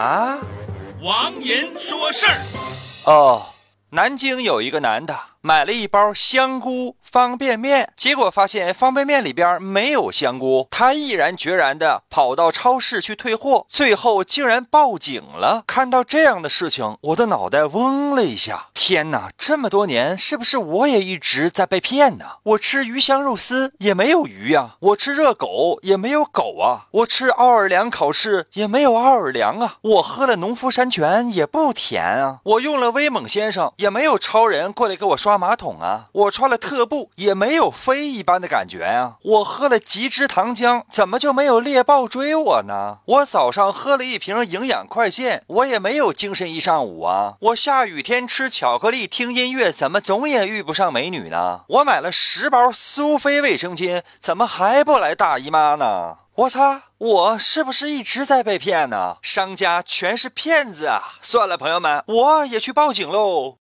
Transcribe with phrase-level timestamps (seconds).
[0.00, 0.38] 啊，
[1.02, 2.40] 王银说事儿。
[3.04, 3.44] 哦，
[3.90, 15.64] 南京有一个男的买了一包香菇方便面，结果发现方便面里边没有香菇，他毅然决然的跑到超市去退货，最后竟然报警了。
[15.66, 18.66] 看到这样的事情，我的脑袋嗡了一下。
[18.74, 22.24] 天哪，这么多年是不是我也一直在被骗呢？
[22.42, 42.98] 我吃鱼香肉丝也没有鱼呀，我吃热狗也没有狗啊，我吃奥尔良烤翅也没有奥尔良啊，我喝了农夫山泉也不甜啊，我用了威猛先生也没有超人过来给我刷刷马桶啊，我穿了特步也没有飞一般的感觉呀，我喝了极汁糖浆怎么就没有猎豹追我呢？
[43.04, 51.60] 我早上喝了一瓶营养快线，我也没有精神一上午啊，我下雨天吃巧克力听音乐怎么总也遇不上美女呢？
[51.68, 56.16] 我买了十包苏菲卫生巾，怎么还不来大姨妈呢？
[56.36, 59.18] 我擦，我是不是一直在被骗呢？
[59.20, 61.18] 商家全是骗子啊！
[61.20, 63.58] 算了，朋友们，我也去报警喽。